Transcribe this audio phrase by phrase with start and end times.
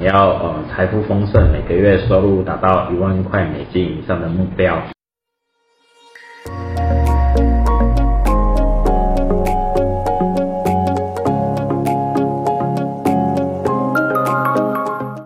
[0.00, 4.80] 你要呃财富丰盛，每个月收入达到一万块美金以上的目标。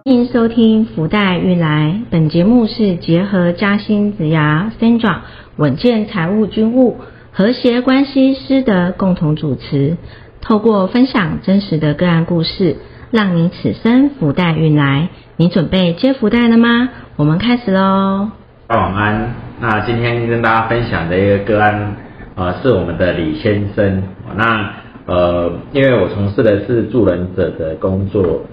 [0.04, 5.19] 欢迎收听福袋运来，本节目是结合嘉兴子牙 Sandra
[5.57, 6.97] 稳健财务军务
[7.31, 9.99] 和谐关系师的共同主持，
[10.41, 12.79] 透过分享真实的个案故事。
[13.13, 16.89] 让你此生福袋运来，你准备接福袋了吗？
[17.16, 18.30] 我们开始喽。
[18.66, 19.35] 大晚安。
[19.61, 21.95] 那今天跟大家分享的一个个案，
[22.37, 24.02] 呃，是我们的李先生。
[24.35, 24.71] 那
[25.05, 28.45] 呃，因为我从事的是助人者的工作，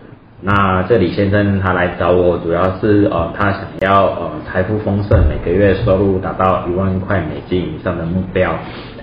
[0.42, 8.52] 那这李先生他来找我，主要是呃，他想要呃财富丰盛，每个月收入达到一万块美金以上的目标。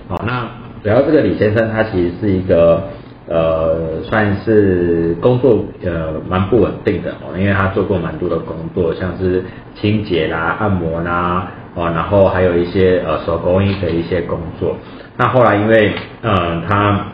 [0.07, 0.46] 好，那
[0.82, 2.82] 主要这个李先生他其实是一个。
[3.29, 9.43] 呃，算是工作呃蛮不稳定的哦，因为他做过蛮多的工作，像是
[9.75, 14.77] 清洁啦、按摩啦，哦，然后还有一些呃手工艺的一些工作。
[15.16, 17.07] 那后来因为嗯他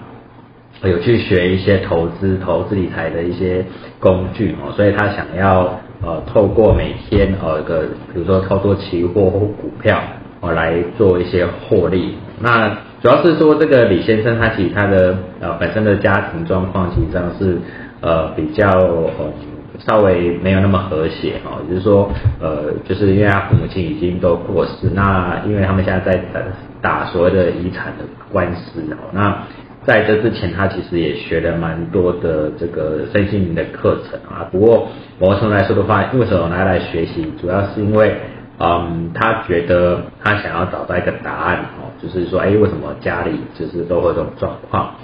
[0.84, 3.64] 有去学一些投资、投资理财的一些
[3.98, 9.98] 工具哦，所以他想要呃透过每天呃个比如说操作期货或股票
[10.40, 12.16] 哦来做一些获利。
[12.40, 17.58] 那主要是说，这个李先生他其实他的呃本身的家庭状况实际上是
[18.00, 19.32] 呃比较呃
[19.80, 22.08] 稍微没有那么和谐哦，也就是说
[22.40, 26.40] 呃就是因为他父母亲已经都过世，那因为他们现在在打
[26.80, 29.36] 打所谓的遗产的官司哦，那
[29.84, 34.86] 在这之前他其实也学了蛮多的这个身心灵的课程啊，不过
[35.18, 38.14] 某种程度来说的话，为什么拿来学习，主要是因为。
[38.58, 44.94] 嗯，他觉得他想要找到一个答案哦，就是说，哎，为什么家里就是都会这种状况？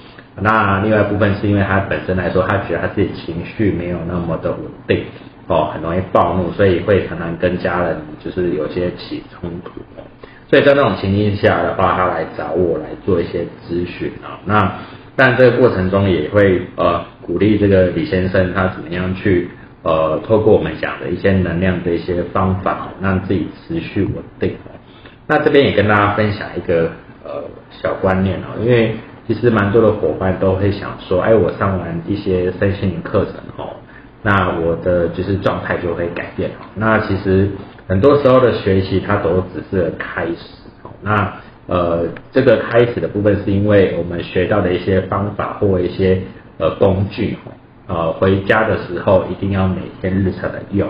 [0.40, 5.02] 那另外一部分是因为他本身来说，他觉得他自己情绪没有那么的稳定
[5.48, 9.80] 哦，很容易暴怒，所以会常常跟家人就是有些起冲突。
[10.48, 14.38] 所以在那种情境下的话，他来找我来做一些咨询啊。
[14.44, 14.72] 那
[15.16, 19.50] 但这个过程中也会呃鼓励这个李先生他怎么样去。
[19.82, 24.56] 呃，透过我们讲的一些能量的一些方法，让自己持续稳定。
[25.26, 26.90] 那这边也跟大家分享一个
[27.24, 28.96] 呃小观念哦，因为
[29.26, 33.76] 其实蛮多的伙伴都会想说，哎，我上完一些身心灵课程哦，
[34.22, 36.64] 那我的就是状态就会改变哦。
[36.74, 37.50] 那其实
[37.86, 40.34] 很多时候的学习，它都只是开始
[40.82, 40.90] 哦。
[41.02, 41.34] 那
[41.66, 46.20] 呃，这个开始的部分是因为我们学到的一些方法或一些
[46.56, 47.52] 呃工具哦。
[47.88, 50.86] 呃，回家的时候一定要每天日常的用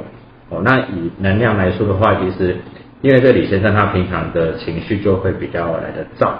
[0.50, 0.60] 哦。
[0.64, 2.56] 那以能量来说的话，其实
[3.02, 6.32] 因为这李先生他平常的情绪就会比较来的燥，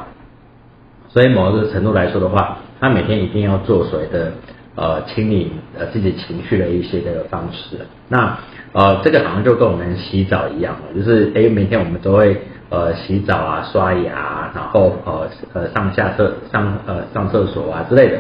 [1.09, 4.33] 所以某个程度来说的话，他每天一定要做所谓的
[4.75, 7.79] 呃清理呃自己情绪的一些的方式。
[8.09, 8.37] 那
[8.73, 12.37] 呃这个好像就跟我们洗澡一样就是哎每天我们都会
[12.69, 18.19] 呃洗澡啊、刷牙，然后呃呃上下厕上呃上厕所啊之类的。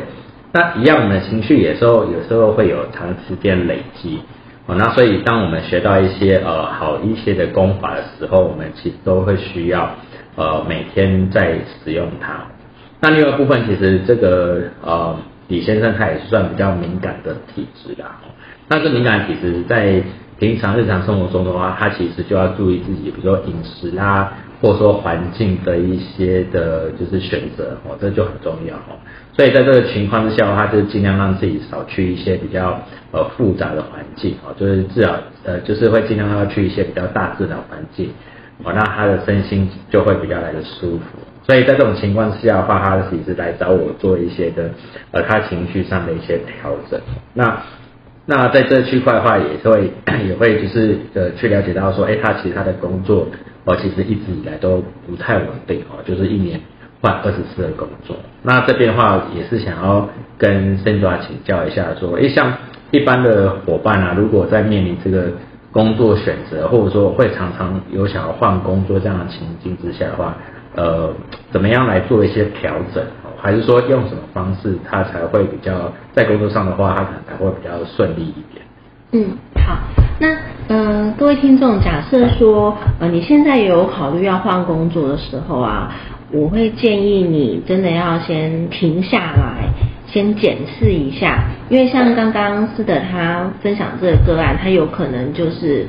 [0.50, 4.18] 那一样的情绪，有时候有时候会有长时间累积，
[4.66, 9.90] 哦，那所以当我们学到一些呃好一些的功法的时候，我们其实都会需要
[10.36, 12.46] 呃每天在使用它。
[13.00, 15.16] 那另外部分，其实这个呃
[15.48, 18.04] 李先生他也是算比较敏感的体质的，
[18.68, 20.02] 那这敏感体质在
[20.38, 24.32] 平常日常生活中的话，他其实就要注意自己，比如说饮食啦。
[24.60, 28.98] 或者说环境的一些的，就是选择哦，这就很重要哦。
[29.36, 32.82] 所以在这个情况之下的话，就尽量让自己少去一些比较
[33.12, 35.14] 呃复杂的环境哦，就是至少
[35.44, 38.10] 呃就是会尽量要去一些比较大自然环境
[38.64, 41.04] 哦，那他的身心就会比较来的舒服。
[41.46, 44.70] 所以在这种情况之下的话，他其实来找我做一些的
[45.12, 47.00] 呃他情绪上的一些调整。
[47.32, 47.62] 那
[48.26, 49.92] 那在这区块的话，也是会
[50.26, 53.28] 也会就是呃去了解到说，哎，他其实他的工作。
[53.68, 56.58] 哦，其实一直以来都不太稳定哦，就是一年
[57.02, 58.16] 换二十次的工作。
[58.42, 60.08] 那这边的话也是想要
[60.38, 62.50] 跟 Sandra 请教一下，说，诶，像
[62.90, 65.32] 一般的伙伴啊，如果在面临这个
[65.70, 70.34] 工作选择，或者说会常常有想要换工作这样的情境之下的话，
[70.74, 71.12] 呃，
[71.50, 73.04] 怎么样来做一些调整？
[73.36, 78.64] 还是说用什么方式，他才会比较在工作上的话，他可能才会比较顺利一点？
[79.12, 79.36] 嗯，
[79.68, 79.80] 好，
[80.18, 80.34] 那
[80.68, 85.92] 呃，各位听众，假设说呃你现在有考虑要换工作的时候啊，
[86.32, 89.68] 我会建议你真的要先停下来，
[90.06, 95.86] 先检视一下，因为像刚刚斯德他分享这个个案，他有可能就是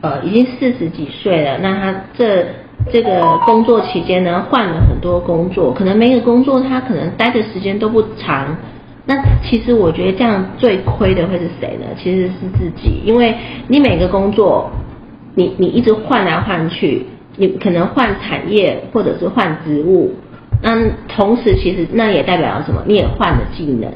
[0.00, 2.46] 呃已经四十几岁了，那他这
[2.92, 8.56] 这个工作期间呢换了很多工作，可能每个工作他可能待的时间都不长。
[9.08, 11.86] 那其实我觉得这样最亏的会是谁呢？
[11.96, 13.34] 其实是自己，因为
[13.66, 14.70] 你每个工作，
[15.34, 17.06] 你你一直换来换去，
[17.36, 20.12] 你可能换产业或者是换职务，
[20.62, 22.82] 那同时其实那也代表了什么？
[22.86, 23.90] 你也换了技能，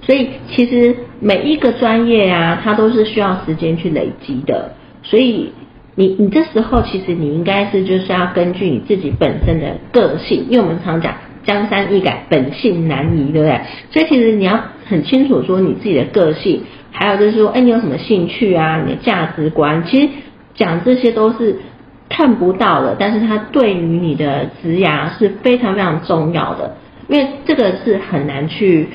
[0.00, 4.72] 所以其实每一个专业啊，它都是需要时间去累积的，
[5.02, 5.52] 所以。
[5.98, 11.14] 你你这时候其实你应该是就是要根据你自己本身的个性，因为我们常讲
[11.46, 13.60] 江山易改，本性难移，对不对？
[13.90, 18.82] 所以其实你要很清楚说你自己的个性，还有就是说，哎，你有什么兴趣啊？
[18.84, 20.08] 你的价值观，其实
[20.54, 21.56] 讲这些都是
[22.08, 26.76] 看不到的，但是它对于你的职涯是非常非常重要的，
[27.08, 28.88] 因为这个是很难去。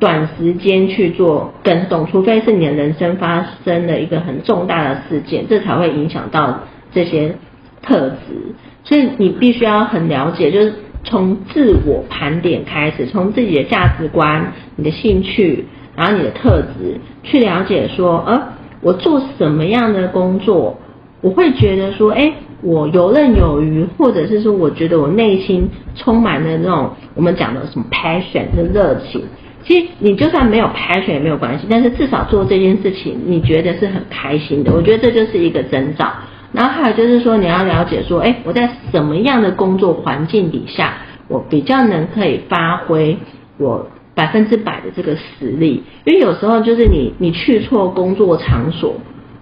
[0.00, 6.60] 短时间去做跟动，除非是你的人生发生了一个很重大的事件，这才会影响到
[6.92, 7.34] 这些
[7.82, 8.54] 特质。
[8.84, 10.72] 所以你必须要很了解，就是
[11.08, 15.64] 从自我盘点开始，从自己的价值观、你的兴趣，
[15.96, 18.42] 然后你的特质，去了解说，呃，
[18.82, 20.78] 我做什么样的工作，
[21.22, 29.22] 我会觉得说，哎，我游刃有余，或者是说，我觉得我内心充满了那种我们讲的什么 passion 的热情。
[29.64, 36.12] 其实你就算没有 passion 也没有关系，但是至少做这件事情你觉得是很开心的，我觉得这就是一个征兆。
[36.52, 40.94] 然后还有就是说你要了解说，哎，我在什么样的工作环境底下，
[41.28, 43.18] 我比较能可以发挥
[43.58, 45.82] 我百分之百的这个实力。
[46.04, 48.94] 因为有时候就是你你去错工作场所，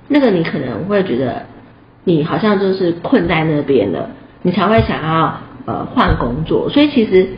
[0.08, 1.46] 那个你可能会觉得
[2.04, 4.10] 你好像就是困在那边了，
[4.42, 6.68] 你才会想要呃换工作。
[6.68, 7.28] 所以其实。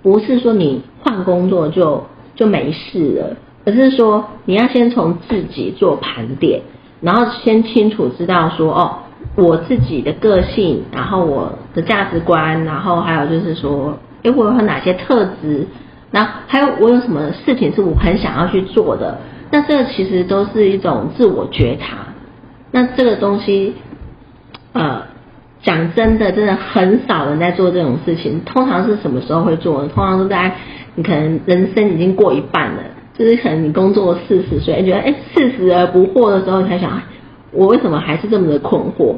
[0.00, 2.06] 不是说你换工作就
[2.36, 3.36] 就没事了，
[3.66, 6.62] 而是说你要先从自己做盘点，
[7.00, 8.98] 然后先清楚知道说哦，
[9.36, 15.66] 我自己的个性，然后我的价值观，然后还有就是说，哎，我有哪些特质，
[16.10, 19.18] 然后还有我有什么事情是我很想要去做的，
[19.50, 21.96] 那这其实都是一种自我觉察。
[22.70, 23.74] 那这个东西，
[24.72, 25.02] 呃。
[25.60, 28.40] 讲真的，真的很少人在做这种事情。
[28.44, 29.84] 通常是什么时候会做？
[29.88, 30.54] 通常都在
[30.94, 32.82] 你可能人生已经过一半了，
[33.18, 37.02] 就是可能你工作四十岁，觉得哎四十而不惑的时候，你才想
[37.50, 39.16] 我为什么还是这么的困惑？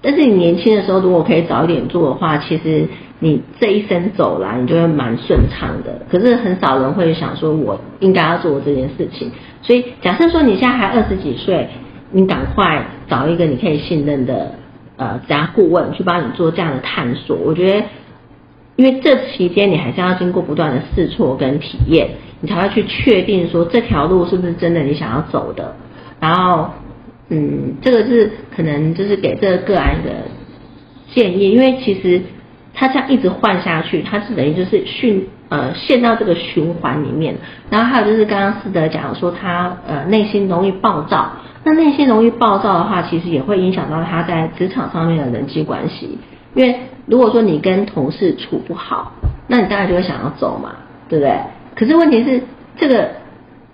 [0.00, 2.86] 但是你年轻的时候，如果可以早一点做的话，其实
[3.20, 6.00] 你这一生走来，你就会蛮顺畅的。
[6.10, 9.30] 可是很少人会想说，我应该要做这件事情。
[9.62, 11.68] 所以假设说你现在还二十几岁，
[12.10, 14.52] 你赶快找一个你可以信任的。
[14.96, 17.86] 呃，家顾问去帮你做这样的探索，我觉得，
[18.76, 22.08] 因为这期间你还是要经过不断的试错跟体验，
[22.40, 25.76] 你才会去确定说这条路是不是真的你想要走的。
[26.18, 26.70] 然后，
[27.28, 30.10] 嗯，这个是可能就是给这个个案的
[31.14, 32.20] 建议，因为其实
[32.72, 37.36] 他这样一直换下去，他是等于就是训呃陷到这个循环里面。
[37.70, 41.30] 然后还有就是刚刚思德讲说他呃内心容易暴躁。
[41.62, 46.18] 那内心容易暴躁的话，其实也会影响到他在职场上面的人际关系。
[46.54, 49.12] 因为如果说你跟同事处不好，
[49.48, 50.76] 那你当然就会想要走嘛，
[51.08, 51.38] 对不对？
[51.74, 52.40] 可是问题是，
[52.76, 53.10] 这个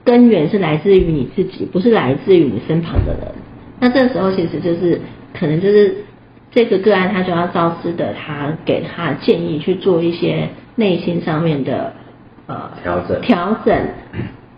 [0.04, 3.32] 根源是来自于你自己，不是来自于你身旁的人。
[3.78, 5.00] 那这时候其实就是
[5.32, 6.04] 可能就是
[6.50, 11.92] 这个个案，他就要照师的他给他建议去做一些内心上面的
[12.46, 13.76] 呃调整，调整，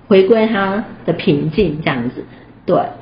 [0.09, 2.25] 回归他的平静这样子。
[2.65, 3.02] 对，好。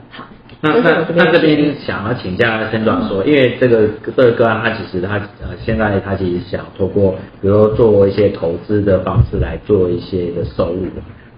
[0.62, 10.87] 那那那这边想要请教陈总说，因为这个这个个案，他其实他呃现在他其实想通过，比如做一些投资的方式来做一些的收入。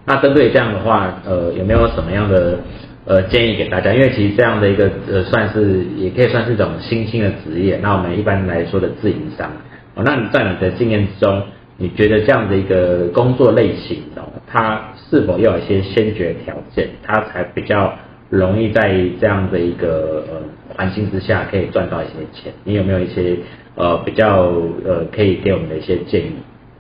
[0.05, 2.59] 那针对这样的话，呃，有没有什么样的
[3.05, 3.93] 呃建议给大家？
[3.95, 7.79] 因为其实这样的一个呃算是也可以算是一种新兴的职业。
[7.81, 9.53] 那我们一般来说的自营商，
[9.95, 11.41] 哦，那你在你的经验之中，
[11.77, 17.95] 你觉得这样的一个工作类型哦，它是否要有一些先决条件，它才比较？
[18.33, 20.41] 容易在这样的一个呃
[20.75, 23.37] 环境之下可以赚到一些钱，你有没有一些
[23.75, 24.51] 呃比较
[24.87, 26.33] 呃可以给我们的一些建议？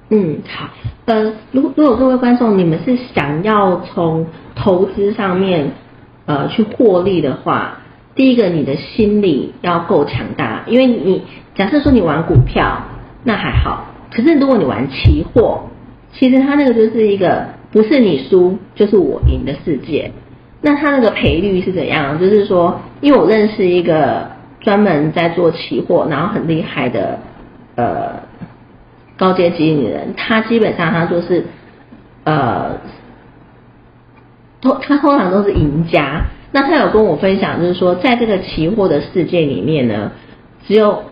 [0.09, 0.71] 嗯，好，
[1.05, 5.73] 呃，如如果各位观众你们是想要从投资上面
[6.25, 7.83] 呃去获利的话，
[8.15, 11.23] 第一个你的心理要够强大，因为你
[11.55, 12.83] 假设说你玩股票
[13.25, 15.65] 那还好，可是如果你玩期货，
[16.15, 20.13] 其实它那个就是一个不是你输就是我赢的世界。
[20.65, 22.19] 那他那个赔率是怎样？
[22.21, 27.19] 就是说，因为我认识一个专门在做期货，然后很厉害的
[27.75, 28.21] 呃
[29.17, 31.45] 高阶经理人，他基本上他就是
[32.23, 32.79] 呃
[34.61, 36.23] 通他通常都是赢家。
[36.53, 40.13] 那他有跟我分享，就是说，在这个期货的世界里面呢，
[40.69, 41.03] 只有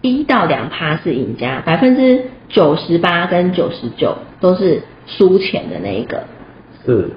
[0.00, 6.22] 一到两趴是赢家，百分之九十八跟九十九都是输钱的那一个。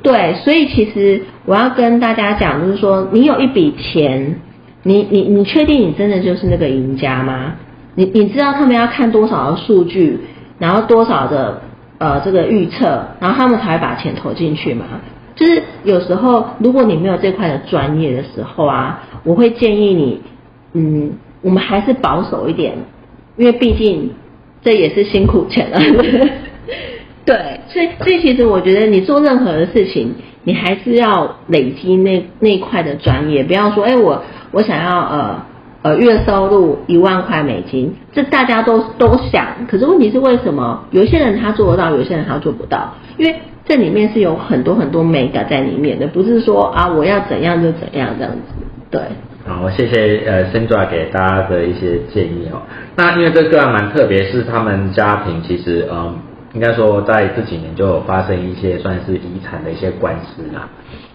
[0.04, 4.36] 对，所以其实我要跟大家讲，就是说，你有一笔钱，
[4.84, 7.54] 你你你确定你真的就是那个赢家吗？
[7.96, 10.20] 你你知道他们要看多少的数据，
[10.60, 11.62] 然后多少的
[12.00, 14.86] 呃这个预测，然后他们才会把钱投进去吗？
[15.36, 20.22] 就是有时候如果你没有这块的专业的时候啊，我会建议你，
[20.74, 22.74] 嗯，我们还是保守一点，
[23.38, 24.12] 因为毕竟
[24.62, 25.80] 这也是辛苦钱了。
[27.24, 30.14] 对，所以所以其实我觉得你做任何的事情，
[30.44, 35.46] 你还是要累积那那块的专业，不要说哎我我想要呃
[35.84, 42.94] 呃月收入一万块美金，这大家都都想，可是问题是为什么有些人他做得到，有些人他做不到？
[43.18, 43.36] 因为
[43.66, 49.02] 这里面是有很多很多美感在里面的，不是说啊我要怎样就怎样这样子，对。
[49.48, 52.62] 好，谢谢呃森爪给大家的一些建议哦。
[52.98, 56.16] 那因为这个还蛮特别，是他们家庭其实嗯。
[56.54, 60.68] 应该说，在这几年就有发生一些算是遗产的一些官司啦。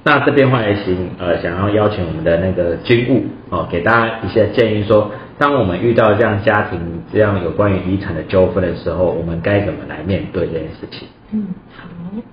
[0.02, 6.81] 那这边话也请呃，想要邀请我们的那个军务哦，给大家一些建议，说当我们遇到这样家庭
[7.12, 11.07] 这样有关于遗产的纠纷的时候，我们该怎么来面对这件事情？
[11.33, 11.87] 嗯，好，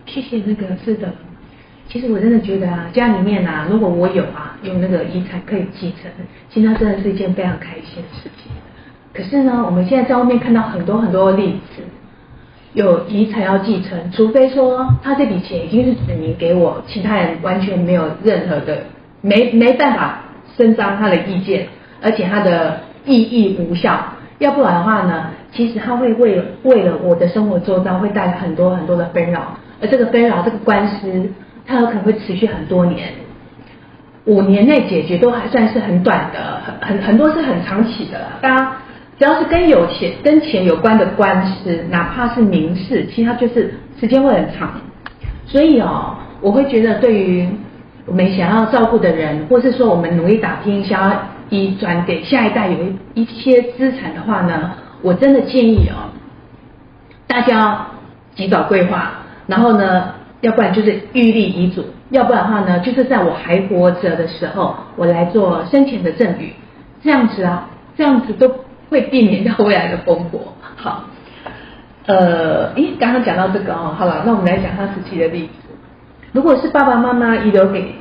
[0.06, 1.10] 谢谢那个是的。
[1.90, 6.10] 其实我真的觉得啊，家里面啊，如果我有啊，有那个遗产可以继承，
[6.50, 8.52] 其实它真的是一件非常开心的事情。
[9.14, 11.84] 可是呢，我们现在在外面看到很多很多的例子。
[12.74, 18.86] 有遗产要继承，除非说他这笔钱已经是指明给我，其他人完全没有任何的
[19.22, 20.22] 没没办法
[20.58, 21.68] 伸张他的意见，
[22.02, 24.00] 而且他的意义无效。
[24.40, 31.30] 要不然的话呢，其实他会为为了我的生活周遭会带来很多很多的纷扰，而这个纷扰这个官司，
[31.68, 33.10] 它有可能会持续很多年，
[34.26, 38.78] 五年内解决都还算是很短的，很很很多是很长期的，大家。
[39.20, 44.72] 只要是跟有钱、跟钱有关的官司，哪怕是民事，其实它就是时间会很长。
[45.46, 47.48] 所以哦，我会觉得对于
[48.08, 51.16] 我们想要照顾的人，或是说我们努力打拼，想要
[51.50, 52.78] 遗传给下一代有
[53.14, 56.10] 一一些资产的话呢，我真的建议哦，
[57.28, 57.86] 大家
[58.36, 59.12] 及早规划，
[59.46, 66.52] 然后呢，要不然就是预立遗嘱，要不然的话呢，就是在我还活着的时候，我来做生前的赠与，
[67.04, 68.52] 这样子啊，这样子都。
[68.94, 70.54] 会避免掉未来的风波。
[70.76, 71.06] 好，
[72.06, 75.54] 呃，咦，刚刚讲到这个哦，好了，那我们来讲他实际的例子。
[76.32, 77.96] 如果是爸爸妈妈遗留给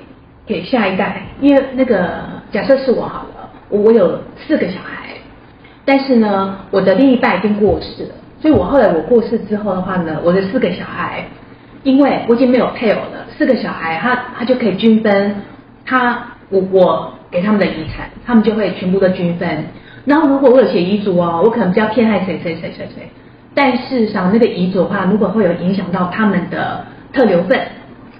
[0.47, 2.21] 给下一代，因为那个
[2.51, 5.15] 假设是我好了，我有四个小孩，
[5.87, 11.25] 但是呢，我的另一半已经过世了，所以我后来我过世之后的话呢，我的四个小孩，
[11.85, 15.37] 因为我已经没有配偶了，四个小孩他他就可以均分
[15.87, 19.65] 他我我给他们的遗产，他们就会全部都均分。
[20.05, 23.09] 然后如果我有写遗嘱哦，我可能比较偏爱谁谁谁谁谁，
[23.55, 27.61] 但事实上那个遗嘱的话，如果会有影响到他们的特留份，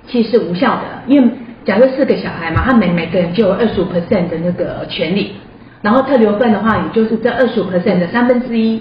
[0.07, 0.83] 其实是无效的。
[1.09, 1.29] 因为
[1.65, 5.33] 假设四个小孩嘛，他每每个人就有二十五 percent 的那个权利，
[5.83, 8.81] 然后特留份的话，也就是这二十五 percent 的三分之一，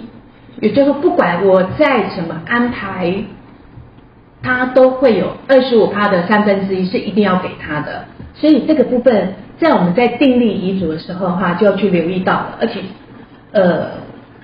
[0.60, 3.12] 也就是说不管我再怎么安排，
[4.44, 8.06] 他都会有二十五趴的三分之一是一定要给他的，
[8.36, 9.34] 所以这个部分。
[9.62, 12.58] 在我们在订立遗嘱的时候的话，就要去留意到了。
[12.60, 12.82] 而且，
[13.52, 13.92] 呃，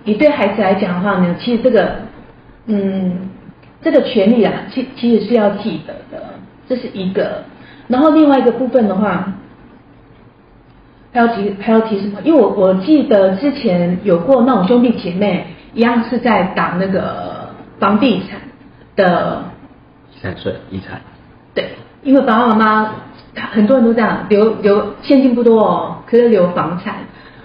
[0.04, 1.96] 你对孩子来讲的话呢，其实这个，
[2.68, 3.28] 嗯，
[3.82, 6.24] 这个权利啊，其其实是要记得的，
[6.70, 7.44] 这是一个。
[7.88, 9.34] 然后另外一个部分的话，
[11.12, 12.20] 还要提还要提什么？
[12.24, 18.40] 因为我我记得之前有过那种兄弟姐妹一样是在打那个房地产
[18.96, 19.46] 的
[20.22, 21.02] 三税遗产。
[21.56, 21.70] 对，
[22.04, 22.92] 因为爸爸妈妈。
[23.42, 26.96] 很多人都这样留留现金不多哦，可是留房产。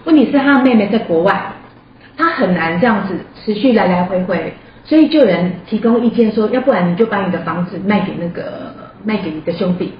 [0.05, 1.53] 问题是他的妹妹在国外，
[2.17, 9.93] 他很难这样子持续来来回回，所以就有人提供意见说，要不然你就把你的房子卖给那个卖给你的兄弟。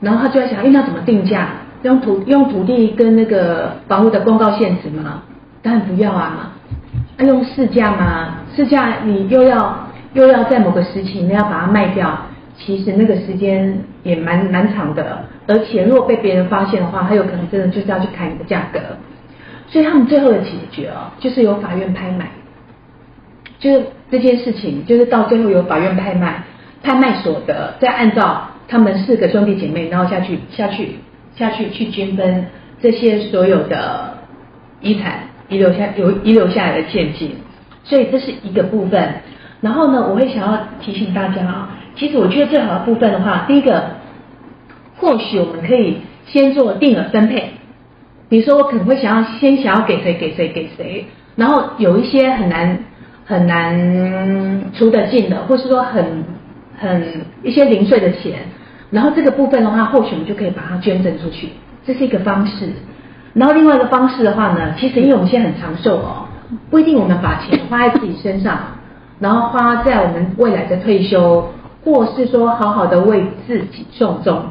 [0.00, 1.48] 然后他就在想，哎，那怎么定价？
[1.82, 5.22] 用土用土地跟那个房屋的公告限值吗？
[5.62, 6.52] 当然不要啊，
[7.18, 8.34] 要用市价吗？
[8.56, 12.18] 市价你又要又要在某个时期你要把它卖掉。
[12.58, 18.80] 其实那个时间也蛮蛮长的，而且如果被别人发现的话，他有可能真的就是要去砍你的价格。
[19.68, 22.28] 所以他们最后的解决哦，就是由法院拍卖，
[23.60, 26.42] 就是这件事情，就是到最后由法院拍卖，
[26.82, 30.96] 拍卖所得再按照他们四个兄弟姐妹，然后下去下去
[31.36, 32.46] 下去去均分
[32.82, 34.18] 这些所有的
[34.80, 37.36] 遗产遗留下有遗留下来的现金。
[37.84, 39.14] 所以这是一个部分。
[39.60, 41.74] 然后呢，我会想要提醒大家啊。
[41.98, 43.96] 其实我觉得最好的部分的话，第一个，
[44.96, 47.50] 或许我们可以先做定额分配。
[48.28, 52.78] 比如说，我可能会想要先想要给谁给谁给谁，然后有一些很难
[53.24, 56.24] 很难出得进的，或是说很
[56.78, 58.40] 很一些零碎的钱，
[58.90, 61.48] 然后这个部分的话，或许我们就可以把它捐赠出去，
[61.86, 62.68] 这是一个方式。
[63.34, 66.28] 然后另外一个方式的话呢，其实因为我们现在很长寿哦，
[66.70, 68.58] 不一定我们把钱花在自己身上，
[69.20, 71.48] 然后花在我们未来的退休，
[71.92, 74.42] 或是说好好的为自己送终，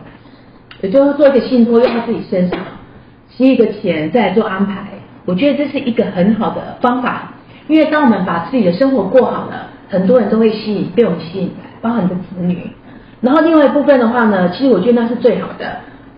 [0.82, 2.60] 也就是做一个信托用在自己身上，
[3.30, 4.86] 吸一个钱再来做安排。
[5.26, 7.34] 我觉得这是一个很好的方法，
[7.68, 12.72] 因为当我们把自己的生活过好了，很多人都会吸引被我们吸引来，包含你的子女。
[13.22, 15.78] 然后另外一部分的话呢，其实我觉得那是最好的，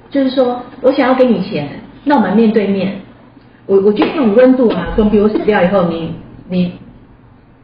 [0.09, 1.67] 就是说我想要给你钱，
[2.03, 3.01] 那我们面对面，
[3.65, 6.13] 我我觉得这种温度啊，总比我死掉以后你
[6.47, 6.73] 你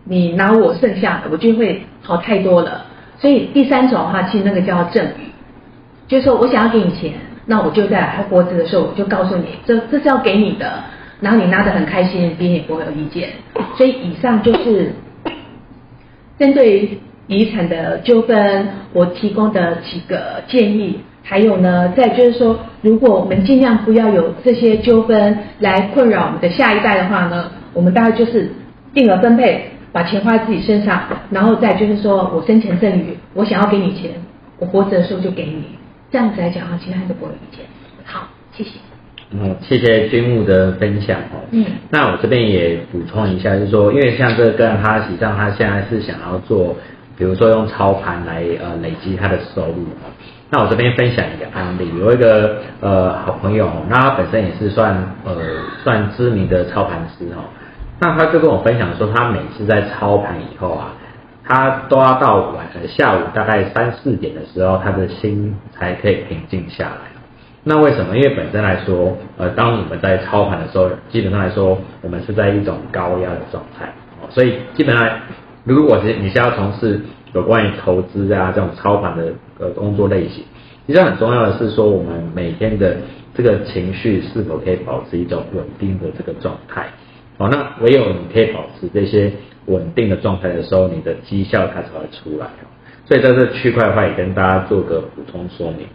[0.03, 2.85] 你拿我剩下的，我觉得会好太多了。
[3.17, 5.31] 所以第三种的话，其实那个叫赠与，
[6.07, 7.13] 就是说我想要给你钱，
[7.45, 10.72] 那我就在还活着的时候，我就告诉你，这这是要给你的。
[11.22, 13.29] 然后你拿得很开心，别人也不会有意见。
[13.77, 14.93] 所以以上就是
[16.38, 21.00] 针对遗产的纠纷，我提供的几个建议。
[21.24, 28.51] 还有呢，再就是说，如果我们尽量不要有这些纠纷来困扰我们的下一代的话呢，我们大概就是
[28.93, 34.11] 定额分配，把钱花在自己身上，然后再就是说我生前赠与，我想要给你钱，
[34.59, 35.63] 我活着的时候就给你。
[36.11, 37.65] 这样子来讲啊，其他人都不会有意见。
[38.03, 38.71] 好，谢谢。
[39.31, 41.47] 嗯，谢谢君木的分享哦。
[41.51, 46.75] 嗯，那我这边也补充一下，就是说，因为像这个个人，他实际上他现在是想要做，
[47.17, 50.11] 比如说用操盘来呃累积他的收入哦。
[50.49, 55.37] 那我这边分享一个案例，有一个呃好朋友，那他本身也是算呃
[55.85, 57.47] 算知名的操盘师哦。
[57.99, 60.93] 那他就跟我分享说，他每次在操盘以后啊，
[61.43, 66.97] 他都要到晚下午大概三四点的时候，他的心才可以平静下来。
[67.63, 68.15] 那为什么？
[68.15, 73.91] 因为本身来说，呃，当我们在操盘的时候，基本上来说，我们是在一种高压的状态，
[74.29, 75.09] 所以基本上，
[75.63, 77.01] 如果是你是要从事
[77.33, 80.43] 有关于投资啊这种操盘的呃工作类型，
[80.85, 82.97] 其实很重要的是说，我们每天的
[83.33, 86.85] 这个情绪是否可以保持一种稳定的这个状态，
[87.37, 89.31] 哦，那唯有你可以保持这些
[89.65, 92.48] 稳定的状态的时候，你的绩效它才会出来，
[93.05, 95.87] 所以在这区块的话，也跟大家做个补充说明。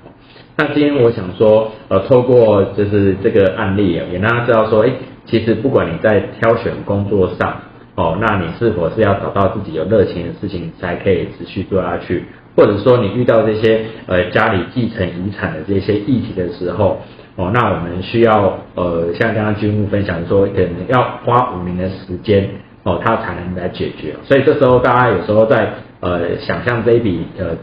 [0.56, 4.90] 那今天我想说，呃，透过就是这个案例，也让大家知道说，哎，
[5.24, 7.62] 其实不管你在挑选工作上，
[7.94, 12.24] 哦，那你是否是要找到自己有热情的事情才可以持续做下去，
[12.54, 17.00] 或者说你遇到这些呃家里继承遗产的这些议题的时候，
[17.40, 22.48] 哦，那我们需要呃像刚刚君木分享说，可能要花五年的时间，
[22.82, 24.14] 哦，他才能来解决。
[24.24, 27.56] 所以这时候大家有时候在呃想象这一笔呃。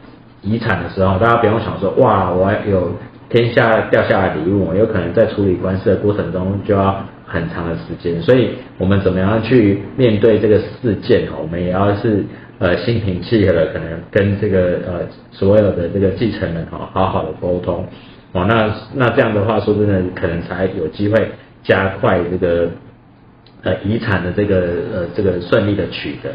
[0.43, 2.91] 遗产的时候，大家不用想说哇，我有
[3.27, 8.21] 天下掉下来礼物，我有可能在处理官司的过程中就要很长的时间。
[8.21, 11.27] 所以，我们怎么样去面对这个事件？
[11.29, 12.23] 哦我们也要是
[12.59, 17.85] 呃心平气和的，可能跟这个呃所有的这个继承人哈好好的沟通。
[18.33, 21.31] 哦，那那这样的话，说真的，可能才有机会
[21.63, 22.69] 加快这个
[23.63, 24.55] 呃遗产的这个
[24.93, 26.29] 呃这个顺利的取得。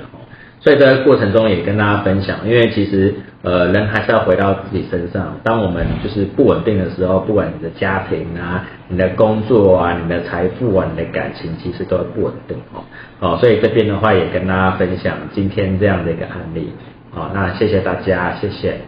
[0.61, 5.37] 所以在过程中也跟大家分享，因为其实呃人还是要回到自己身上。
[5.42, 12.85] 当我们就是不稳定的时候，不管你的家庭啊、你的工作啊、你的财富啊、你的感情，其实都会不稳定哦。
[13.18, 16.72] 哦，所以这边的话也跟大家分享今天这样的一个案例。
[17.11, 18.83] 好，那谢谢大家，谢谢。